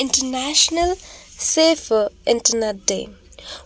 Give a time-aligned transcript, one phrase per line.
[0.00, 3.10] International Safer Internet Day,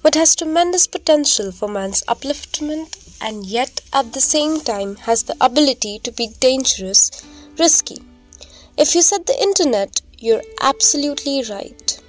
[0.03, 2.89] which has tremendous potential for man's upliftment
[3.23, 7.25] and yet at the same time has the ability to be dangerous,
[7.57, 7.99] risky.
[8.77, 12.01] If you said the internet, you're absolutely right.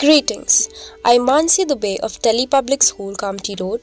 [0.00, 0.68] Greetings,
[1.04, 3.80] I'm Mansi Dubey of Delhi Public School, Kamptee Road.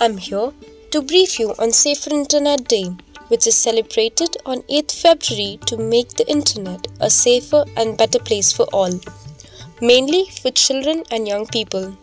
[0.00, 0.52] I'm here
[0.92, 2.96] to brief you on Safer Internet Day,
[3.30, 8.52] which is celebrated on 8th February to make the internet a safer and better place
[8.52, 9.00] for all,
[9.80, 11.96] mainly for children and young people.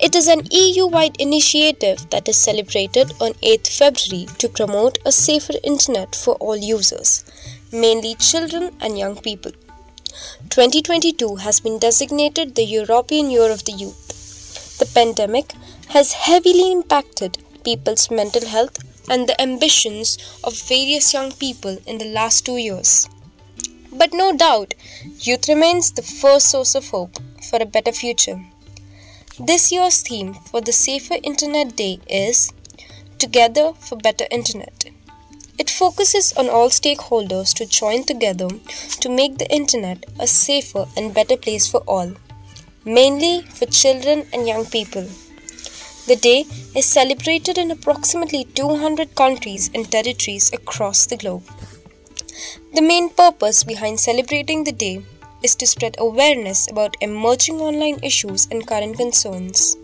[0.00, 5.12] It is an EU wide initiative that is celebrated on 8th February to promote a
[5.12, 7.24] safer internet for all users,
[7.72, 9.52] mainly children and young people.
[10.50, 14.78] 2022 has been designated the European Year of the Youth.
[14.78, 15.52] The pandemic
[15.88, 18.78] has heavily impacted people's mental health
[19.10, 23.06] and the ambitions of various young people in the last two years.
[23.92, 24.74] But no doubt,
[25.18, 27.18] youth remains the first source of hope
[27.50, 28.40] for a better future.
[29.38, 32.52] This year's theme for the Safer Internet Day is
[33.18, 34.86] Together for Better Internet.
[35.58, 38.48] It focuses on all stakeholders to join together
[39.00, 42.12] to make the internet a safer and better place for all,
[42.84, 45.06] mainly for children and young people.
[46.10, 46.44] The day
[46.74, 51.44] is celebrated in approximately 200 countries and territories across the globe.
[52.74, 55.04] The main purpose behind celebrating the day
[55.44, 59.76] is to spread awareness about emerging online issues and current concerns.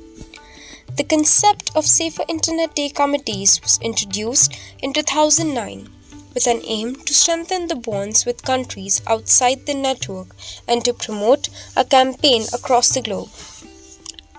[0.97, 4.53] The concept of Safer Internet Day committees was introduced
[4.83, 5.89] in 2009
[6.35, 10.35] with an aim to strengthen the bonds with countries outside the network
[10.67, 13.29] and to promote a campaign across the globe.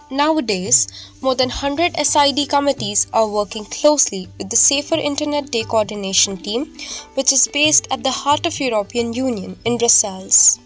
[0.10, 0.88] Nowadays,
[1.22, 6.74] more than 100 SID committees are working closely with the Safer Internet Day coordination team,
[7.16, 10.60] which is based at the heart of European Union in Brussels.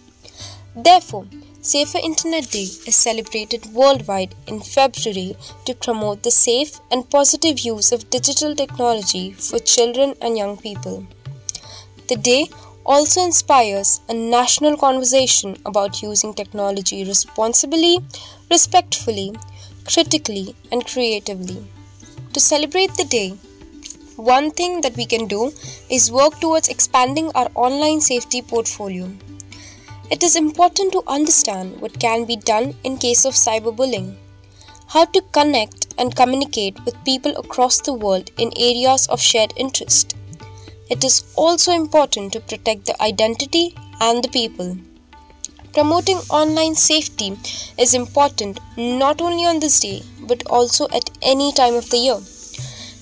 [0.76, 1.26] Therefore,
[1.62, 7.92] Safer Internet Day is celebrated worldwide in February to promote the safe and positive use
[7.92, 11.06] of digital technology for children and young people.
[12.08, 12.48] The day
[12.86, 18.00] also inspires a national conversation about using technology responsibly,
[18.50, 19.36] respectfully,
[19.86, 21.64] critically, and creatively.
[22.34, 23.30] To celebrate the day,
[24.16, 25.52] one thing that we can do
[25.90, 29.12] is work towards expanding our online safety portfolio.
[30.10, 34.16] It is important to understand what can be done in case of cyberbullying,
[34.88, 40.16] how to connect and communicate with people across the world in areas of shared interest
[40.92, 44.78] it is also important to protect the identity and the people.
[45.74, 47.38] Promoting online safety
[47.78, 52.20] is important not only on this day but also at any time of the year.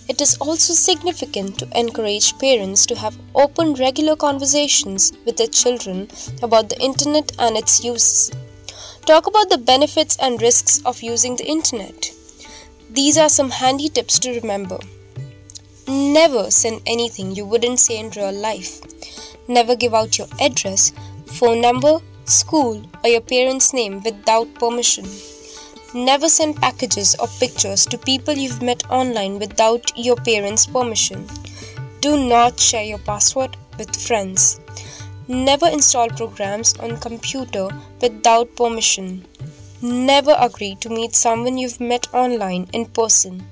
[0.08, 6.10] It is also significant to encourage parents to have open, regular conversations with their children
[6.44, 8.32] about the internet and its uses.
[9.08, 12.12] Talk about the benefits and risks of using the internet.
[12.92, 14.78] These are some handy tips to remember.
[15.90, 18.80] Never send anything you wouldn't say in real life.
[19.48, 20.94] Never give out your address,
[21.26, 25.06] phone number, school, or your parents' name without permission.
[25.96, 31.26] Never send packages or pictures to people you've met online without your parents' permission.
[32.02, 34.60] Do not share your password with friends.
[35.28, 37.68] Never install programs on computer
[38.00, 39.26] without permission.
[39.82, 43.44] Never agree to meet someone you've met online in person.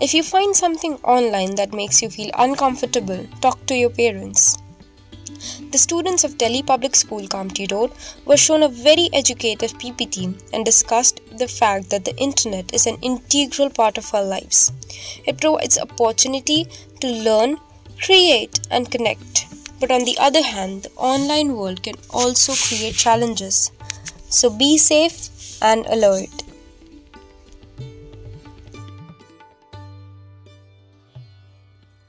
[0.00, 4.58] If you find something online that makes you feel uncomfortable, talk to your parents.
[5.70, 7.92] The students of Delhi Public School Kamptee Road
[8.24, 12.96] were shown a very educative PPT and discussed the fact that the internet is an
[13.02, 14.72] integral part of our lives.
[15.26, 16.66] It provides opportunity
[17.00, 17.58] to learn,
[18.02, 19.46] create and connect.
[19.78, 23.70] But on the other hand, the online world can also create challenges.
[24.28, 25.28] So be safe
[25.62, 26.43] and alert.